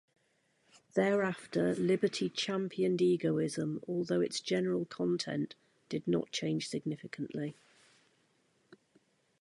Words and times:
Thereafter, 0.95 1.75
Liberty 1.75 2.27
championed 2.27 3.03
egoism 3.03 3.79
although 3.87 4.19
its 4.19 4.39
general 4.39 4.85
content 4.85 5.53
did 5.89 6.07
not 6.07 6.31
change 6.31 6.67
significantly. 6.67 7.55